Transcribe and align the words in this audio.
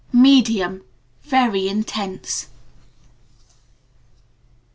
Medium. 0.11 0.81
Very 1.21 1.67
Intense.) 1.69 2.47